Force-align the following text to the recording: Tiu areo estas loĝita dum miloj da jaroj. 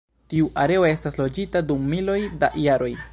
Tiu 0.33 0.47
areo 0.61 0.87
estas 0.91 1.19
loĝita 1.21 1.63
dum 1.73 1.87
miloj 1.93 2.19
da 2.45 2.51
jaroj. 2.67 2.93